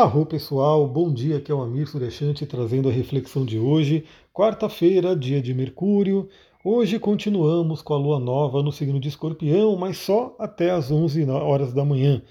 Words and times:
Arro 0.00 0.24
pessoal, 0.24 0.88
bom 0.88 1.12
dia, 1.12 1.36
aqui 1.36 1.52
é 1.52 1.54
o 1.54 1.60
Amir 1.60 1.86
Surechante 1.86 2.46
trazendo 2.46 2.88
a 2.88 2.90
reflexão 2.90 3.44
de 3.44 3.58
hoje, 3.58 4.06
quarta-feira, 4.32 5.14
dia 5.14 5.42
de 5.42 5.52
Mercúrio. 5.52 6.26
Hoje 6.64 6.98
continuamos 6.98 7.82
com 7.82 7.92
a 7.92 7.98
lua 7.98 8.18
nova 8.18 8.62
no 8.62 8.72
signo 8.72 8.98
de 8.98 9.08
Escorpião, 9.08 9.76
mas 9.76 9.98
só 9.98 10.34
até 10.38 10.70
as 10.70 10.90
11 10.90 11.28
horas 11.28 11.74
da 11.74 11.84
manhã. 11.84 12.22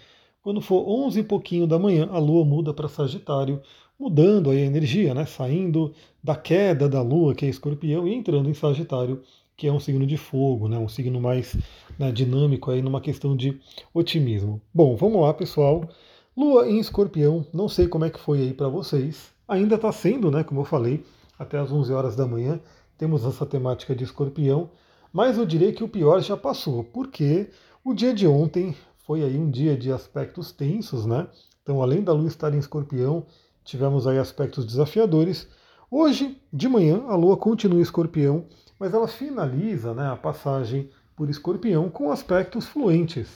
Quando 0.42 0.62
for 0.62 0.84
11 0.84 1.20
e 1.20 1.24
pouquinho 1.24 1.68
da 1.68 1.78
manhã, 1.78 2.10
a 2.12 2.18
lua 2.18 2.44
muda 2.44 2.74
para 2.74 2.90
Sagitário, 2.90 3.62
mudando 4.00 4.50
aí 4.50 4.64
a 4.64 4.66
energia, 4.66 5.14
né? 5.14 5.28
saindo 5.28 5.94
da 6.24 6.36
queda 6.36 6.90
da 6.90 7.04
lua, 7.04 7.36
que 7.36 7.46
é 7.46 7.50
Escorpião, 7.50 8.08
e 8.08 8.16
entrando 8.16 8.50
em 8.50 8.54
Sagitário, 8.56 9.22
que 9.56 9.68
é 9.68 9.72
um 9.72 9.80
signo 9.80 10.08
de 10.08 10.18
fogo, 10.18 10.68
né? 10.68 10.80
um 10.80 10.90
signo 10.90 11.22
mais 11.22 11.56
né, 12.00 12.12
dinâmico 12.12 12.72
aí 12.72 12.82
numa 12.82 13.00
questão 13.00 13.38
de 13.38 13.60
otimismo. 13.94 14.60
Bom, 14.74 14.96
vamos 14.96 15.22
lá, 15.22 15.36
pessoal. 15.36 15.88
Lua 16.40 16.70
em 16.70 16.80
Escorpião, 16.80 17.46
não 17.54 17.68
sei 17.68 17.86
como 17.86 18.06
é 18.06 18.10
que 18.10 18.18
foi 18.18 18.40
aí 18.40 18.54
para 18.54 18.70
vocês. 18.70 19.30
Ainda 19.46 19.76
está 19.76 19.92
sendo, 19.92 20.32
né, 20.32 20.42
como 20.42 20.62
eu 20.62 20.64
falei, 20.64 21.04
até 21.38 21.60
as 21.60 21.70
11 21.70 21.92
horas 21.92 22.16
da 22.16 22.26
manhã 22.26 22.62
temos 22.98 23.26
essa 23.26 23.46
temática 23.46 23.94
de 23.94 24.06
Escorpião, 24.06 24.70
mas 25.12 25.38
eu 25.38 25.46
diria 25.46 25.74
que 25.74 25.84
o 25.84 25.90
pior 25.90 26.22
já 26.22 26.38
passou, 26.38 26.86
porque 26.86 27.50
o 27.84 27.94
dia 27.94 28.14
de 28.14 28.26
ontem 28.26 28.74
foi 29.00 29.22
aí 29.22 29.38
um 29.38 29.52
dia 29.52 29.76
de 29.78 29.92
aspectos 29.92 30.54
tensos, 30.54 31.06
né? 31.06 31.28
Então, 31.62 31.82
além 31.82 32.02
da 32.02 32.14
Lua 32.14 32.30
estar 32.30 32.54
em 32.54 32.60
Escorpião, 32.60 33.26
tivemos 33.66 34.08
aí 34.08 34.18
aspectos 34.18 34.66
desafiadores. 34.66 35.46
Hoje, 35.92 36.42
de 36.54 36.70
manhã, 36.70 37.04
a 37.10 37.18
Lua 37.18 37.36
continua 37.36 37.80
em 37.80 37.84
Escorpião, 37.84 38.46
mas 38.80 38.94
ela 38.94 39.10
finaliza 39.10 39.94
né, 39.94 40.08
a 40.08 40.16
passagem 40.16 40.90
por 41.18 41.30
Escorpião 41.30 41.90
com 41.90 42.10
aspectos 42.10 42.66
fluentes. 42.66 43.28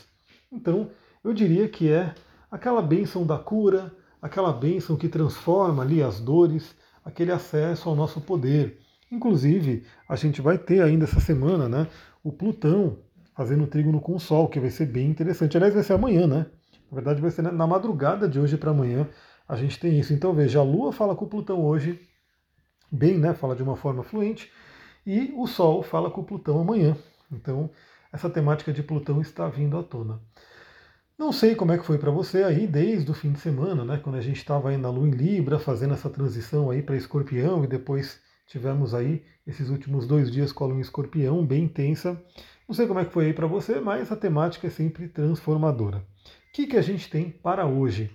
Então, 0.49 0.89
eu 1.21 1.33
diria 1.33 1.67
que 1.67 1.89
é 1.89 2.15
aquela 2.53 2.83
bênção 2.83 3.25
da 3.25 3.35
cura, 3.35 3.91
aquela 4.21 4.53
bênção 4.53 4.95
que 4.95 5.09
transforma 5.09 5.81
ali 5.81 6.03
as 6.03 6.19
dores, 6.19 6.75
aquele 7.03 7.31
acesso 7.31 7.89
ao 7.89 7.95
nosso 7.95 8.21
poder. 8.21 8.79
Inclusive, 9.11 9.83
a 10.07 10.15
gente 10.15 10.39
vai 10.39 10.59
ter 10.59 10.79
ainda 10.83 11.05
essa 11.05 11.19
semana 11.19 11.67
né, 11.67 11.87
o 12.23 12.31
Plutão 12.31 12.99
fazendo 13.35 13.65
trígono 13.65 13.99
com 13.99 14.15
o 14.15 14.19
Sol, 14.19 14.47
que 14.47 14.59
vai 14.59 14.69
ser 14.69 14.85
bem 14.85 15.09
interessante. 15.09 15.57
Aliás, 15.57 15.73
vai 15.73 15.81
ser 15.81 15.93
amanhã, 15.93 16.27
né? 16.27 16.45
Na 16.91 16.95
verdade, 16.95 17.19
vai 17.19 17.31
ser 17.31 17.41
na 17.41 17.65
madrugada 17.65 18.29
de 18.29 18.39
hoje 18.39 18.55
para 18.55 18.69
amanhã. 18.69 19.09
A 19.47 19.55
gente 19.55 19.79
tem 19.79 19.99
isso. 19.99 20.13
Então, 20.13 20.31
veja, 20.31 20.59
a 20.59 20.63
Lua 20.63 20.93
fala 20.93 21.15
com 21.15 21.25
o 21.25 21.27
Plutão 21.27 21.59
hoje, 21.65 21.99
bem, 22.91 23.17
né? 23.17 23.33
Fala 23.33 23.55
de 23.55 23.63
uma 23.63 23.75
forma 23.75 24.03
fluente. 24.03 24.51
E 25.07 25.33
o 25.35 25.47
Sol 25.47 25.81
fala 25.81 26.11
com 26.11 26.21
o 26.21 26.23
Plutão 26.23 26.61
amanhã. 26.61 26.95
Então, 27.31 27.71
essa 28.11 28.29
temática 28.29 28.71
de 28.71 28.83
Plutão 28.83 29.19
está 29.21 29.49
vindo 29.49 29.75
à 29.75 29.81
tona. 29.81 30.21
Não 31.17 31.31
sei 31.31 31.53
como 31.53 31.71
é 31.71 31.77
que 31.77 31.85
foi 31.85 31.99
para 31.99 32.09
você 32.09 32.43
aí 32.43 32.65
desde 32.65 33.11
o 33.11 33.13
fim 33.13 33.31
de 33.31 33.39
semana, 33.39 33.85
né? 33.85 33.99
Quando 34.03 34.15
a 34.15 34.21
gente 34.21 34.37
estava 34.37 34.69
aí 34.69 34.77
na 34.77 34.89
Lua 34.89 35.07
em 35.07 35.11
Libra, 35.11 35.59
fazendo 35.59 35.93
essa 35.93 36.09
transição 36.09 36.71
aí 36.71 36.81
para 36.81 36.97
Escorpião 36.97 37.63
e 37.63 37.67
depois 37.67 38.19
tivemos 38.47 38.95
aí 38.95 39.23
esses 39.45 39.69
últimos 39.69 40.07
dois 40.07 40.31
dias 40.31 40.51
com 40.51 40.63
a 40.63 40.67
Lua 40.67 40.77
em 40.77 40.81
Escorpião, 40.81 41.45
bem 41.45 41.65
intensa. 41.65 42.19
Não 42.67 42.73
sei 42.73 42.87
como 42.87 42.99
é 42.99 43.05
que 43.05 43.13
foi 43.13 43.27
aí 43.27 43.33
para 43.33 43.45
você, 43.45 43.79
mas 43.79 44.11
a 44.11 44.15
temática 44.15 44.65
é 44.65 44.69
sempre 44.71 45.07
transformadora. 45.07 45.97
O 45.97 46.01
que, 46.51 46.65
que 46.65 46.77
a 46.77 46.81
gente 46.81 47.07
tem 47.07 47.29
para 47.29 47.67
hoje? 47.67 48.09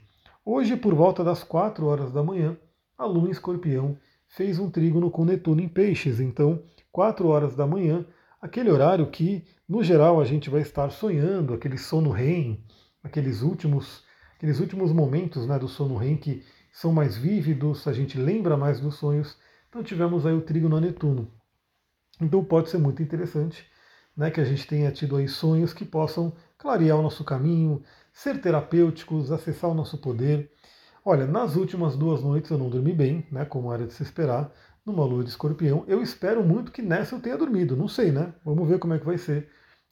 Hoje, 0.45 0.77
por 0.77 0.93
volta 0.93 1.23
das 1.23 1.45
4 1.45 1.87
horas 1.87 2.11
da 2.11 2.23
manhã, 2.23 2.57
a 2.97 3.07
Lua 3.07 3.29
em 3.29 3.31
Escorpião 3.31 3.97
fez 4.27 4.59
um 4.59 4.69
trígono 4.69 5.09
com 5.09 5.25
Netuno 5.25 5.61
em 5.61 5.69
Peixes. 5.69 6.19
Então, 6.19 6.65
4 6.91 7.29
horas 7.29 7.55
da 7.55 7.67
manhã, 7.67 8.05
aquele 8.43 8.71
horário 8.71 9.07
que, 9.09 9.45
no 9.69 9.85
geral, 9.85 10.21
a 10.21 10.25
gente 10.25 10.51
vai 10.51 10.63
estar 10.63 10.91
sonhando, 10.91 11.55
aquele 11.55 11.79
sono 11.79 12.11
REM, 12.11 12.59
aqueles 13.09 13.43
últimos, 13.43 14.05
aqueles 14.37 14.61
últimos 14.61 14.93
momentos 14.93 15.47
né, 15.47 15.59
do 15.59 15.67
sono 15.67 15.97
REM 15.97 16.17
que 16.17 16.45
são 16.71 16.93
mais 16.93 17.17
vívidos, 17.17 17.89
a 17.89 17.93
gente 17.93 18.17
lembra 18.17 18.57
mais 18.57 18.79
dos 18.79 18.95
sonhos. 18.97 19.37
Então 19.69 19.83
tivemos 19.83 20.25
aí 20.25 20.35
o 20.35 20.43
trígono 20.43 20.77
a 20.77 20.81
Netuno. 20.81 21.33
Então 22.21 22.45
pode 22.45 22.69
ser 22.71 22.79
muito 22.79 23.03
interessante 23.03 23.67
né, 24.17 24.31
que 24.31 24.41
a 24.41 24.45
gente 24.45 24.67
tenha 24.67 24.91
tido 24.91 25.17
aí 25.17 25.29
sonhos 25.29 25.73
que 25.73 25.85
possam 25.85 26.33
clarear 26.57 26.99
o 26.99 27.03
nosso 27.03 27.25
caminho, 27.25 27.83
ser 28.13 28.41
terapêuticos, 28.41 29.31
acessar 29.31 29.71
o 29.71 29.75
nosso 29.75 29.99
poder. 29.99 30.51
Olha, 31.05 31.27
nas 31.27 31.57
últimas 31.57 31.97
duas 31.97 32.23
noites 32.23 32.51
eu 32.51 32.59
não 32.59 32.69
dormi 32.69 32.93
bem, 32.93 33.27
né, 33.31 33.45
como 33.45 33.73
era 33.73 33.87
de 33.87 33.95
se 33.95 34.03
esperar, 34.03 34.53
numa 34.85 35.05
lua 35.05 35.23
de 35.23 35.31
escorpião. 35.31 35.85
Eu 35.87 36.03
espero 36.03 36.43
muito 36.43 36.73
que 36.73 36.83
nessa 36.83 37.15
eu 37.15 37.21
tenha 37.21 37.37
dormido, 37.37 37.77
não 37.77 37.89
sei, 37.89 38.11
né? 38.11 38.35
Vamos 38.45 38.69
ver 38.69 38.79
como 38.79 38.95
é 38.95 38.99
que 38.99 39.07
vai 39.07 39.19
ser. 39.19 39.49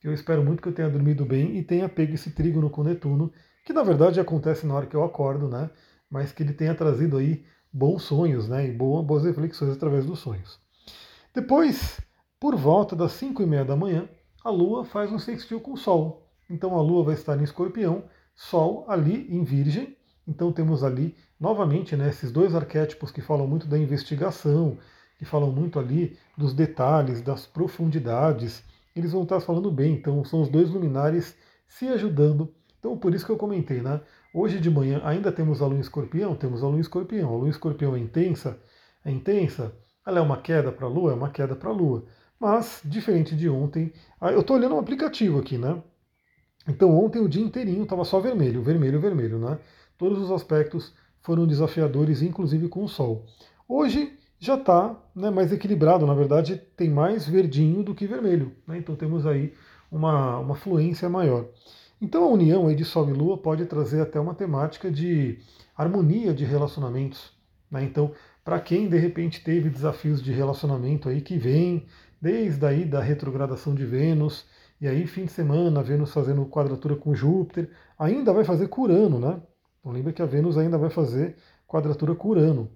Eu 0.06 0.12
espero 0.12 0.40
muito 0.40 0.62
que 0.62 0.68
eu 0.68 0.72
tenha 0.72 0.88
dormido 0.88 1.24
bem 1.24 1.56
e 1.56 1.64
tenha 1.64 1.88
pego 1.88 2.14
esse 2.14 2.30
trígono 2.30 2.70
com 2.70 2.84
Netuno, 2.84 3.32
que 3.64 3.72
na 3.72 3.82
verdade 3.82 4.20
acontece 4.20 4.64
na 4.64 4.72
hora 4.72 4.86
que 4.86 4.94
eu 4.94 5.02
acordo, 5.02 5.48
né? 5.48 5.68
Mas 6.08 6.30
que 6.30 6.44
ele 6.44 6.52
tenha 6.52 6.76
trazido 6.76 7.16
aí 7.16 7.44
bons 7.72 8.04
sonhos, 8.04 8.48
né? 8.48 8.68
E 8.68 8.72
boas 8.72 9.24
reflexões 9.24 9.72
através 9.72 10.06
dos 10.06 10.20
sonhos. 10.20 10.60
Depois, 11.34 12.00
por 12.38 12.54
volta 12.54 12.94
das 12.94 13.14
5 13.14 13.42
e 13.42 13.46
meia 13.46 13.64
da 13.64 13.74
manhã, 13.74 14.08
a 14.44 14.48
Lua 14.48 14.84
faz 14.84 15.10
um 15.10 15.18
sextil 15.18 15.60
com 15.60 15.72
o 15.72 15.76
Sol. 15.76 16.30
Então 16.48 16.78
a 16.78 16.80
Lua 16.80 17.02
vai 17.02 17.14
estar 17.14 17.36
em 17.36 17.42
Escorpião, 17.42 18.04
Sol 18.36 18.84
ali 18.88 19.26
em 19.28 19.42
Virgem. 19.42 19.96
Então 20.24 20.52
temos 20.52 20.84
ali 20.84 21.16
novamente 21.40 21.96
né, 21.96 22.10
esses 22.10 22.30
dois 22.30 22.54
arquétipos 22.54 23.10
que 23.10 23.20
falam 23.20 23.48
muito 23.48 23.66
da 23.66 23.76
investigação, 23.76 24.78
que 25.18 25.24
falam 25.24 25.50
muito 25.50 25.80
ali 25.80 26.16
dos 26.38 26.54
detalhes, 26.54 27.20
das 27.20 27.44
profundidades 27.44 28.62
eles 28.96 29.12
vão 29.12 29.22
estar 29.22 29.40
falando 29.40 29.70
bem. 29.70 29.94
Então 29.94 30.24
são 30.24 30.42
os 30.42 30.48
dois 30.48 30.70
luminares 30.70 31.36
se 31.68 31.86
ajudando. 31.88 32.52
Então 32.78 32.96
por 32.96 33.14
isso 33.14 33.24
que 33.24 33.32
eu 33.32 33.36
comentei, 33.36 33.80
né? 33.80 34.00
Hoje 34.34 34.60
de 34.60 34.70
manhã 34.70 35.00
ainda 35.04 35.32
temos 35.32 35.62
a 35.62 35.66
lua 35.66 35.76
em 35.76 35.80
escorpião, 35.80 36.34
temos 36.34 36.62
a 36.62 36.66
lua 36.66 36.78
em 36.78 36.80
escorpião. 36.80 37.28
A 37.28 37.36
lua 37.36 37.46
em 37.46 37.50
escorpião 37.50 37.96
é 37.96 37.98
intensa, 37.98 38.58
é 39.04 39.10
intensa. 39.10 39.74
Ela 40.06 40.18
é 40.18 40.22
uma 40.22 40.36
queda 40.36 40.70
para 40.70 40.86
a 40.86 40.90
lua, 40.90 41.12
é 41.12 41.14
uma 41.14 41.30
queda 41.30 41.56
para 41.56 41.70
a 41.70 41.72
lua. 41.72 42.04
Mas, 42.38 42.82
diferente 42.84 43.34
de 43.34 43.48
ontem, 43.48 43.92
ah, 44.20 44.30
eu 44.30 44.40
estou 44.40 44.56
olhando 44.56 44.74
um 44.74 44.78
aplicativo 44.78 45.38
aqui, 45.38 45.56
né? 45.56 45.82
Então 46.68 46.90
ontem 46.96 47.20
o 47.20 47.28
dia 47.28 47.42
inteirinho 47.42 47.84
estava 47.84 48.04
só 48.04 48.20
vermelho, 48.20 48.62
vermelho, 48.62 49.00
vermelho, 49.00 49.38
né? 49.38 49.58
Todos 49.96 50.20
os 50.20 50.30
aspectos 50.30 50.94
foram 51.22 51.46
desafiadores, 51.46 52.22
inclusive 52.22 52.68
com 52.68 52.84
o 52.84 52.88
sol. 52.88 53.24
Hoje 53.68 54.15
já 54.38 54.54
está 54.54 54.94
né, 55.14 55.30
mais 55.30 55.52
equilibrado, 55.52 56.06
na 56.06 56.14
verdade 56.14 56.56
tem 56.76 56.90
mais 56.90 57.26
verdinho 57.26 57.82
do 57.82 57.94
que 57.94 58.06
vermelho, 58.06 58.52
né, 58.66 58.78
então 58.78 58.94
temos 58.94 59.26
aí 59.26 59.52
uma, 59.90 60.38
uma 60.38 60.54
fluência 60.54 61.08
maior. 61.08 61.46
Então 62.00 62.24
a 62.24 62.28
união 62.28 62.66
aí 62.68 62.74
de 62.74 62.84
Sol 62.84 63.08
e 63.08 63.12
Lua 63.12 63.38
pode 63.38 63.64
trazer 63.66 64.00
até 64.00 64.20
uma 64.20 64.34
temática 64.34 64.90
de 64.90 65.38
harmonia 65.76 66.34
de 66.34 66.44
relacionamentos. 66.44 67.32
Né, 67.70 67.84
então, 67.84 68.12
para 68.44 68.60
quem 68.60 68.88
de 68.88 68.98
repente 68.98 69.42
teve 69.42 69.70
desafios 69.70 70.22
de 70.22 70.32
relacionamento 70.32 71.08
aí 71.08 71.20
que 71.20 71.38
vem 71.38 71.86
desde 72.20 72.64
aí 72.64 72.84
da 72.84 73.00
retrogradação 73.00 73.74
de 73.74 73.84
Vênus, 73.84 74.44
e 74.80 74.86
aí 74.86 75.06
fim 75.06 75.24
de 75.24 75.32
semana, 75.32 75.82
Vênus 75.82 76.12
fazendo 76.12 76.44
quadratura 76.46 76.96
com 76.96 77.14
Júpiter, 77.14 77.70
ainda 77.98 78.32
vai 78.32 78.44
fazer 78.44 78.68
Curano, 78.68 79.18
né? 79.18 79.40
Então 79.80 79.92
lembra 79.92 80.12
que 80.12 80.20
a 80.20 80.26
Vênus 80.26 80.58
ainda 80.58 80.76
vai 80.76 80.90
fazer 80.90 81.36
quadratura 81.66 82.14
com 82.14 82.28
Urano. 82.28 82.70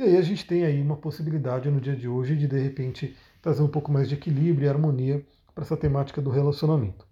E 0.00 0.02
aí 0.02 0.16
a 0.16 0.22
gente 0.22 0.46
tem 0.46 0.64
aí 0.64 0.80
uma 0.80 0.96
possibilidade 0.96 1.70
no 1.70 1.78
dia 1.78 1.94
de 1.94 2.08
hoje 2.08 2.34
de 2.34 2.48
de 2.48 2.58
repente 2.58 3.14
trazer 3.42 3.62
um 3.62 3.68
pouco 3.68 3.92
mais 3.92 4.08
de 4.08 4.14
equilíbrio 4.14 4.64
e 4.64 4.68
harmonia 4.70 5.22
para 5.54 5.62
essa 5.62 5.76
temática 5.76 6.22
do 6.22 6.30
relacionamento. 6.30 7.06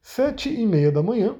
Sete 0.00 0.48
e 0.48 0.64
meia 0.64 0.92
da 0.92 1.02
manhã, 1.02 1.34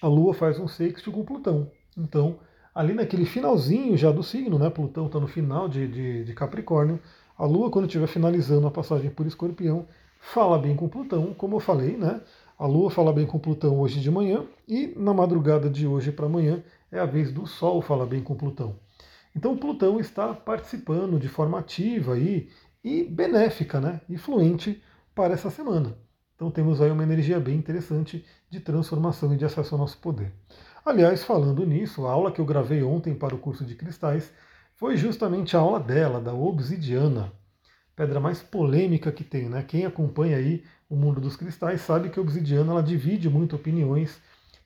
a 0.00 0.08
Lua 0.08 0.32
faz 0.32 0.58
um 0.58 0.66
sexto 0.66 1.12
com 1.12 1.22
Plutão. 1.22 1.70
Então, 1.94 2.38
ali 2.74 2.94
naquele 2.94 3.26
finalzinho 3.26 3.94
já 3.94 4.10
do 4.10 4.22
signo, 4.22 4.58
né? 4.58 4.70
Plutão 4.70 5.08
está 5.08 5.20
no 5.20 5.28
final 5.28 5.68
de, 5.68 5.86
de, 5.86 6.24
de, 6.24 6.32
Capricórnio. 6.32 6.98
A 7.36 7.44
Lua, 7.44 7.70
quando 7.70 7.84
estiver 7.84 8.06
finalizando 8.06 8.66
a 8.66 8.70
passagem 8.70 9.10
por 9.10 9.26
Escorpião, 9.26 9.86
fala 10.18 10.58
bem 10.58 10.74
com 10.74 10.88
Plutão, 10.88 11.34
como 11.34 11.56
eu 11.56 11.60
falei, 11.60 11.98
né? 11.98 12.22
A 12.58 12.66
Lua 12.66 12.90
fala 12.90 13.12
bem 13.12 13.26
com 13.26 13.38
Plutão 13.38 13.78
hoje 13.78 14.00
de 14.00 14.10
manhã 14.10 14.46
e 14.66 14.94
na 14.96 15.12
madrugada 15.12 15.68
de 15.68 15.86
hoje 15.86 16.10
para 16.10 16.24
amanhã 16.24 16.64
é 16.90 16.98
a 16.98 17.04
vez 17.04 17.30
do 17.30 17.46
Sol 17.46 17.82
falar 17.82 18.06
bem 18.06 18.22
com 18.22 18.34
Plutão. 18.34 18.74
Então 19.34 19.56
Plutão 19.56 19.98
está 19.98 20.34
participando 20.34 21.18
de 21.18 21.28
forma 21.28 21.58
ativa 21.58 22.18
e, 22.18 22.50
e 22.84 23.04
benéfica, 23.04 23.80
né, 23.80 24.00
e 24.08 24.16
fluente 24.16 24.82
para 25.14 25.34
essa 25.34 25.50
semana. 25.50 25.96
Então 26.34 26.50
temos 26.50 26.80
aí 26.80 26.90
uma 26.90 27.02
energia 27.02 27.38
bem 27.38 27.56
interessante 27.56 28.24
de 28.50 28.60
transformação 28.60 29.32
e 29.32 29.36
de 29.36 29.44
acesso 29.44 29.74
ao 29.74 29.80
nosso 29.80 29.98
poder. 29.98 30.32
Aliás, 30.84 31.22
falando 31.22 31.64
nisso, 31.64 32.06
a 32.06 32.10
aula 32.10 32.32
que 32.32 32.40
eu 32.40 32.44
gravei 32.44 32.82
ontem 32.82 33.14
para 33.14 33.34
o 33.34 33.38
curso 33.38 33.64
de 33.64 33.76
cristais 33.76 34.32
foi 34.74 34.96
justamente 34.96 35.56
a 35.56 35.60
aula 35.60 35.78
dela, 35.78 36.20
da 36.20 36.34
obsidiana, 36.34 37.32
pedra 37.94 38.18
mais 38.18 38.42
polêmica 38.42 39.12
que 39.12 39.22
tem, 39.22 39.48
né? 39.48 39.62
Quem 39.62 39.86
acompanha 39.86 40.36
aí 40.36 40.64
o 40.90 40.96
mundo 40.96 41.20
dos 41.20 41.36
cristais 41.36 41.82
sabe 41.82 42.10
que 42.10 42.18
a 42.18 42.22
obsidiana 42.22 42.72
ela 42.72 42.82
divide 42.82 43.30
muito 43.30 43.54
opiniões. 43.54 44.20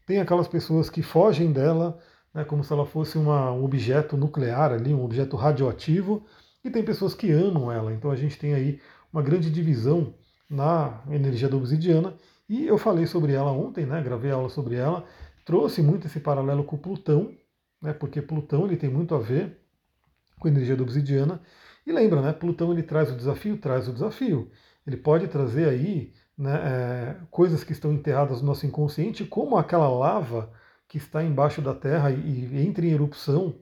Tem 0.07 0.19
aquelas 0.19 0.49
pessoas 0.49 0.89
que 0.89 1.03
fogem 1.03 1.53
dela, 1.53 1.99
né, 2.37 2.45
como 2.45 2.63
se 2.63 2.71
ela 2.71 2.85
fosse 2.85 3.17
uma, 3.17 3.51
um 3.51 3.65
objeto 3.65 4.15
nuclear 4.15 4.71
ali, 4.71 4.93
um 4.93 5.03
objeto 5.03 5.39
radioativo, 5.39 6.23
e 6.63 6.69
tem 6.69 6.85
pessoas 6.85 7.15
que 7.15 7.33
amam 7.33 7.73
ela. 7.73 7.95
Então 7.95 8.11
a 8.11 8.17
gente 8.17 8.39
tem 8.39 8.53
aí 8.53 8.79
uma 9.11 9.23
grande 9.23 9.51
divisão 9.51 10.13
na 10.49 11.03
energia 11.11 11.49
da 11.49 11.57
obsidiana, 11.57 12.15
e 12.47 12.67
eu 12.67 12.77
falei 12.77 13.07
sobre 13.07 13.33
ela 13.33 13.51
ontem, 13.51 13.87
né, 13.87 14.03
gravei 14.03 14.31
aula 14.31 14.51
sobre 14.51 14.77
ela, 14.77 15.03
trouxe 15.47 15.81
muito 15.81 16.07
esse 16.07 16.21
paralelo 16.21 16.63
com 16.63 16.77
Plutão, 16.77 17.35
né, 17.81 17.95
porque 17.95 18.21
Plutão 18.21 18.67
ele 18.67 18.77
tem 18.77 18.91
muito 18.91 19.15
a 19.15 19.19
ver 19.19 19.59
com 20.39 20.47
a 20.47 20.51
energia 20.51 20.77
da 20.77 20.83
obsidiana. 20.83 21.41
E 21.87 21.91
lembra, 21.91 22.21
né, 22.21 22.35
Plutão 22.35 22.71
ele 22.71 22.83
traz 22.83 23.11
o 23.11 23.17
desafio, 23.17 23.57
traz 23.57 23.89
o 23.89 23.93
desafio. 23.95 24.51
Ele 24.87 24.99
pode 24.99 25.27
trazer 25.29 25.69
aí 25.69 26.13
né, 26.37 26.55
é, 26.55 27.17
coisas 27.31 27.65
que 27.65 27.73
estão 27.73 27.95
enterradas 27.95 28.43
no 28.43 28.49
nosso 28.49 28.67
inconsciente, 28.67 29.25
como 29.25 29.57
aquela 29.57 29.89
lava 29.89 30.53
que 30.89 30.99
está 30.99 31.23
embaixo 31.23 31.61
da 31.61 31.75
Terra 31.75 32.11
e, 32.11 32.47
e 32.47 32.67
entra 32.67 32.85
em 32.85 32.91
erupção 32.91 33.55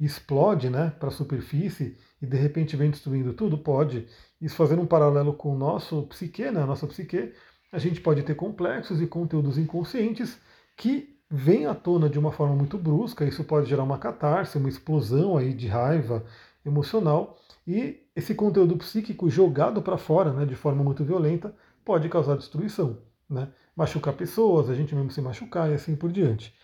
explode 0.00 0.70
né, 0.70 0.92
para 0.98 1.08
a 1.08 1.12
superfície 1.12 1.98
e 2.22 2.26
de 2.26 2.36
repente 2.36 2.74
vem 2.74 2.90
destruindo 2.90 3.34
tudo? 3.34 3.58
Pode. 3.58 4.06
Isso 4.40 4.56
fazendo 4.56 4.82
um 4.82 4.86
paralelo 4.86 5.34
com 5.34 5.54
o 5.54 5.58
nosso 5.58 6.02
psique, 6.04 6.50
né, 6.50 6.62
a 6.62 6.66
nossa 6.66 6.86
psique, 6.86 7.32
a 7.70 7.78
gente 7.78 8.00
pode 8.00 8.22
ter 8.22 8.34
complexos 8.34 9.00
e 9.00 9.06
conteúdos 9.06 9.58
inconscientes 9.58 10.38
que 10.76 11.20
vêm 11.30 11.66
à 11.66 11.74
tona 11.74 12.08
de 12.08 12.18
uma 12.18 12.32
forma 12.32 12.56
muito 12.56 12.78
brusca, 12.78 13.24
isso 13.24 13.44
pode 13.44 13.68
gerar 13.68 13.84
uma 13.84 13.98
catarse, 13.98 14.58
uma 14.58 14.68
explosão 14.68 15.36
aí 15.36 15.52
de 15.52 15.68
raiva 15.68 16.24
emocional, 16.64 17.38
e 17.66 18.02
esse 18.16 18.34
conteúdo 18.34 18.76
psíquico 18.76 19.30
jogado 19.30 19.80
para 19.82 19.96
fora 19.96 20.32
né, 20.32 20.44
de 20.44 20.56
forma 20.56 20.82
muito 20.82 21.04
violenta 21.04 21.54
pode 21.84 22.08
causar 22.08 22.36
destruição, 22.36 22.98
né? 23.28 23.48
machucar 23.76 24.14
pessoas, 24.14 24.68
a 24.68 24.74
gente 24.74 24.94
mesmo 24.94 25.10
se 25.10 25.20
machucar 25.20 25.70
e 25.70 25.74
assim 25.74 25.94
por 25.94 26.10
diante. 26.10 26.54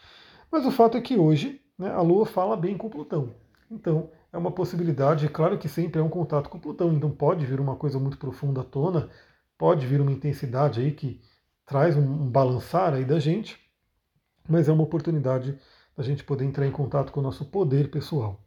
Mas 0.50 0.64
o 0.64 0.70
fato 0.70 0.96
é 0.96 1.00
que 1.00 1.16
hoje 1.16 1.60
né, 1.78 1.90
a 1.90 2.00
Lua 2.00 2.26
fala 2.26 2.56
bem 2.56 2.76
com 2.76 2.88
Plutão. 2.88 3.34
Então, 3.70 4.10
é 4.32 4.38
uma 4.38 4.50
possibilidade, 4.50 5.28
claro 5.28 5.58
que 5.58 5.68
sempre 5.68 6.00
é 6.00 6.04
um 6.04 6.08
contato 6.08 6.48
com 6.48 6.58
Plutão, 6.58 6.92
então 6.92 7.10
pode 7.10 7.44
vir 7.44 7.60
uma 7.60 7.76
coisa 7.76 7.98
muito 7.98 8.18
profunda 8.18 8.60
à 8.60 8.64
tona, 8.64 9.08
pode 9.58 9.86
vir 9.86 10.00
uma 10.00 10.12
intensidade 10.12 10.80
aí 10.80 10.92
que 10.92 11.20
traz 11.64 11.96
um, 11.96 12.02
um 12.02 12.30
balançar 12.30 12.94
aí 12.94 13.04
da 13.04 13.18
gente, 13.18 13.58
mas 14.48 14.68
é 14.68 14.72
uma 14.72 14.84
oportunidade 14.84 15.58
da 15.96 16.02
gente 16.02 16.22
poder 16.22 16.44
entrar 16.44 16.66
em 16.66 16.70
contato 16.70 17.10
com 17.10 17.20
o 17.20 17.22
nosso 17.22 17.44
poder 17.46 17.90
pessoal. 17.90 18.40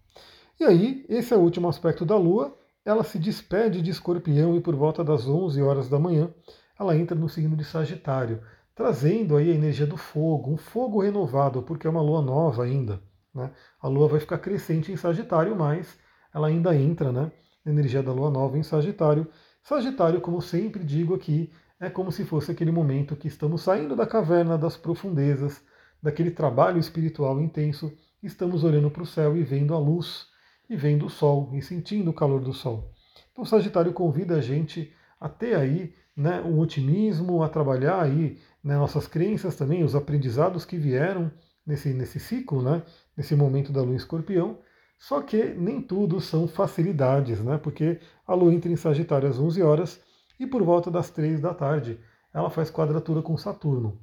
E 0.59 0.63
aí, 0.63 1.05
esse 1.09 1.33
é 1.33 1.37
o 1.37 1.41
último 1.41 1.67
aspecto 1.67 2.05
da 2.05 2.15
Lua, 2.17 2.55
ela 2.85 3.03
se 3.03 3.19
despede 3.19 3.81
de 3.81 3.91
Escorpião 3.91 4.55
e 4.55 4.61
por 4.61 4.75
volta 4.75 5.03
das 5.03 5.27
11 5.27 5.61
horas 5.61 5.89
da 5.89 5.99
manhã, 5.99 6.33
ela 6.79 6.95
entra 6.95 7.17
no 7.17 7.27
signo 7.27 7.55
de 7.57 7.63
Sagitário, 7.65 8.41
trazendo 8.79 9.35
aí 9.35 9.51
a 9.51 9.53
energia 9.53 9.85
do 9.85 9.97
fogo, 9.97 10.53
um 10.53 10.55
fogo 10.55 11.01
renovado, 11.01 11.61
porque 11.61 11.85
é 11.85 11.89
uma 11.89 12.01
lua 12.01 12.21
nova 12.21 12.63
ainda. 12.63 13.03
Né? 13.35 13.51
A 13.81 13.89
lua 13.89 14.07
vai 14.07 14.21
ficar 14.21 14.37
crescente 14.37 14.89
em 14.89 14.95
Sagitário, 14.95 15.53
mas 15.53 15.99
ela 16.33 16.47
ainda 16.47 16.73
entra 16.73 17.11
né, 17.11 17.29
na 17.65 17.73
energia 17.73 18.01
da 18.01 18.13
lua 18.13 18.31
nova 18.31 18.57
em 18.57 18.63
Sagitário. 18.63 19.27
Sagitário, 19.61 20.21
como 20.21 20.41
sempre 20.41 20.81
digo 20.81 21.13
aqui, 21.13 21.51
é 21.77 21.89
como 21.89 22.09
se 22.09 22.23
fosse 22.23 22.51
aquele 22.51 22.71
momento 22.71 23.17
que 23.17 23.27
estamos 23.27 23.63
saindo 23.63 23.97
da 23.97 24.07
caverna, 24.07 24.57
das 24.57 24.77
profundezas, 24.77 25.61
daquele 26.01 26.31
trabalho 26.31 26.79
espiritual 26.79 27.41
intenso, 27.41 27.91
estamos 28.23 28.63
olhando 28.63 28.89
para 28.89 29.03
o 29.03 29.05
céu 29.05 29.35
e 29.35 29.43
vendo 29.43 29.73
a 29.73 29.77
luz, 29.77 30.27
e 30.69 30.77
vendo 30.77 31.07
o 31.07 31.09
sol, 31.09 31.51
e 31.53 31.61
sentindo 31.61 32.11
o 32.11 32.13
calor 32.13 32.39
do 32.39 32.53
sol. 32.53 32.93
Então, 33.33 33.43
Sagitário 33.43 33.91
convida 33.91 34.35
a 34.35 34.41
gente 34.41 34.93
a 35.19 35.27
ter 35.27 35.55
aí 35.55 35.93
né, 36.19 36.41
um 36.41 36.59
otimismo, 36.59 37.41
a 37.41 37.47
trabalhar 37.47 38.01
aí 38.01 38.37
né, 38.61 38.75
nossas 38.75 39.07
crenças 39.07 39.55
também, 39.55 39.85
os 39.85 39.95
aprendizados 39.95 40.65
que 40.65 40.77
vieram 40.77 41.31
nesse, 41.65 41.93
nesse 41.93 42.19
ciclo, 42.19 42.61
né, 42.61 42.83
nesse 43.15 43.37
momento 43.37 43.71
da 43.71 43.81
lua 43.81 43.93
em 43.93 43.95
escorpião. 43.95 44.59
Só 44.97 45.21
que 45.21 45.41
nem 45.53 45.81
tudo 45.81 46.19
são 46.19 46.45
facilidades, 46.45 47.39
né, 47.39 47.57
porque 47.57 48.01
a 48.27 48.33
lua 48.33 48.53
entra 48.53 48.69
em 48.69 48.75
Sagitário 48.75 49.29
às 49.29 49.39
11 49.39 49.61
horas 49.63 50.01
e 50.37 50.45
por 50.45 50.61
volta 50.61 50.91
das 50.91 51.09
3 51.09 51.39
da 51.39 51.53
tarde 51.53 51.97
ela 52.33 52.49
faz 52.49 52.69
quadratura 52.69 53.21
com 53.21 53.37
Saturno. 53.37 53.97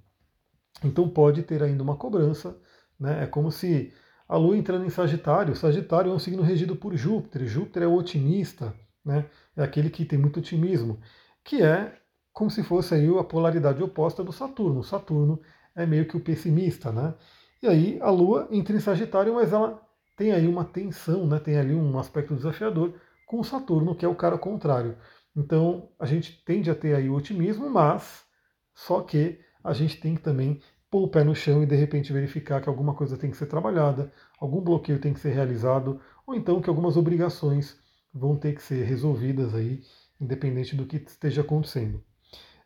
Então 0.83 1.07
pode 1.11 1.43
ter 1.43 1.63
ainda 1.63 1.83
uma 1.83 1.97
cobrança, 1.97 2.59
né, 2.99 3.25
é 3.25 3.27
como 3.27 3.53
se 3.53 3.93
a 4.27 4.39
lua 4.39 4.57
entrando 4.57 4.87
em 4.87 4.91
Sagitário, 4.91 5.55
Sagitário 5.55 6.11
é 6.11 6.15
um 6.15 6.19
signo 6.19 6.43
regido 6.43 6.75
por 6.75 6.97
Júpiter, 6.97 7.47
Júpiter 7.47 7.83
é 7.83 7.87
o 7.87 7.95
otimista, 7.95 8.75
né, 9.05 9.27
é 9.55 9.63
aquele 9.63 9.91
que 9.91 10.07
tem 10.07 10.19
muito 10.19 10.41
otimismo, 10.41 10.99
que 11.45 11.63
é 11.63 11.93
como 12.37 12.51
se 12.51 12.63
fosse 12.63 12.95
aí 12.95 13.09
a 13.19 13.25
polaridade 13.25 13.83
oposta 13.83 14.23
do 14.23 14.31
Saturno. 14.31 14.85
Saturno 14.85 15.41
é 15.75 15.87
meio 15.87 16.07
que 16.07 16.19
o 16.19 16.21
pessimista, 16.21 16.93
né? 16.93 17.15
E 17.63 17.67
aí 17.67 17.99
a 18.03 18.11
Lua 18.11 18.47
entra 18.51 18.77
em 18.77 18.79
Sagitário, 18.79 19.33
mas 19.33 19.55
ela 19.55 19.81
tem 20.15 20.33
aí 20.33 20.47
uma 20.47 20.63
tensão, 20.63 21.27
né? 21.27 21.39
tem 21.39 21.57
ali 21.57 21.73
um 21.75 21.99
aspecto 21.99 22.37
desafiador 22.37 22.93
com 23.27 23.41
o 23.41 23.45
Saturno, 23.45 23.95
que 23.95 24.05
é 24.05 24.09
o 24.09 24.15
cara 24.15 24.37
contrário. 24.37 24.99
Então 25.35 25.89
a 25.99 26.05
gente 26.05 26.45
tende 26.45 26.71
a 26.71 26.75
ter 26.75 26.95
aí 26.95 27.09
o 27.09 27.15
otimismo, 27.15 27.71
mas 27.71 28.23
só 28.75 29.01
que 29.01 29.41
a 29.65 29.73
gente 29.73 29.99
tem 29.99 30.15
que 30.15 30.21
também 30.21 30.61
pôr 30.91 31.05
o 31.05 31.09
pé 31.09 31.25
no 31.25 31.35
chão 31.35 31.63
e 31.63 31.67
de 31.67 31.75
repente 31.75 32.13
verificar 32.13 32.61
que 32.61 32.69
alguma 32.69 32.93
coisa 32.93 33.17
tem 33.17 33.31
que 33.31 33.37
ser 33.39 33.47
trabalhada, 33.47 34.13
algum 34.39 34.61
bloqueio 34.61 35.01
tem 35.01 35.15
que 35.15 35.21
ser 35.21 35.31
realizado, 35.31 36.03
ou 36.27 36.35
então 36.35 36.61
que 36.61 36.69
algumas 36.69 36.99
obrigações 36.99 37.81
vão 38.13 38.37
ter 38.37 38.55
que 38.55 38.63
ser 38.63 38.85
resolvidas 38.85 39.55
aí, 39.55 39.81
independente 40.21 40.77
do 40.77 40.85
que 40.85 40.97
esteja 40.97 41.41
acontecendo. 41.41 42.05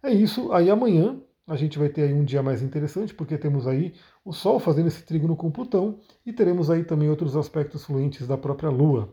É 0.02 0.12
isso. 0.12 0.52
Aí 0.52 0.70
amanhã 0.70 1.20
a 1.46 1.56
gente 1.56 1.78
vai 1.78 1.88
ter 1.88 2.02
aí 2.02 2.14
um 2.14 2.24
dia 2.24 2.42
mais 2.42 2.62
interessante, 2.62 3.12
porque 3.12 3.36
temos 3.36 3.66
aí 3.66 3.92
o 4.24 4.32
Sol 4.32 4.60
fazendo 4.60 4.86
esse 4.86 5.02
trígono 5.02 5.36
com 5.36 5.50
Plutão 5.50 5.98
e 6.24 6.32
teremos 6.32 6.70
aí 6.70 6.84
também 6.84 7.10
outros 7.10 7.36
aspectos 7.36 7.84
fluentes 7.84 8.26
da 8.26 8.38
própria 8.38 8.70
Lua. 8.70 9.12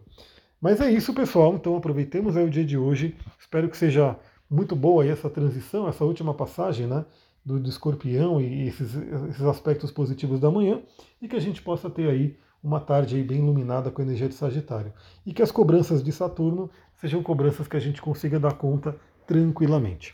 Mas 0.62 0.80
é 0.80 0.92
isso, 0.92 1.14
pessoal. 1.14 1.56
Então 1.56 1.76
aproveitemos 1.76 2.38
aí 2.38 2.46
o 2.46 2.50
dia 2.50 2.64
de 2.66 2.78
hoje. 2.78 3.16
Espero 3.40 3.70
que 3.70 3.78
seja 3.78 4.18
muito 4.50 4.76
boa 4.76 5.04
aí 5.04 5.10
essa 5.10 5.30
transição, 5.30 5.88
essa 5.88 6.06
última 6.06 6.34
passagem, 6.34 6.88
né? 6.88 7.06
Do, 7.44 7.60
do 7.60 7.70
escorpião 7.70 8.42
e 8.42 8.68
esses, 8.68 8.94
esses 8.94 9.42
aspectos 9.44 9.90
positivos 9.90 10.40
da 10.40 10.52
manhã 10.52 10.82
e 11.22 11.30
que 11.30 11.36
a 11.36 11.40
gente 11.40 11.62
possa 11.62 11.90
ter 11.90 12.10
aí 12.10 12.38
uma 12.62 12.80
tarde 12.80 13.16
aí 13.16 13.24
bem 13.24 13.40
iluminada 13.40 13.90
com 13.90 14.02
a 14.02 14.06
energia 14.06 14.28
de 14.28 14.36
Sagitário. 14.36 14.94
E 15.26 15.34
que 15.34 15.42
as 15.42 15.52
cobranças 15.52 16.04
de 16.04 16.12
Saturno 16.12 16.70
sejam 16.96 17.24
cobranças 17.24 17.68
que 17.68 17.78
a 17.78 17.80
gente 17.80 18.02
consiga 18.02 18.40
dar 18.40 18.54
conta 18.54 18.96
tranquilamente. 19.26 20.14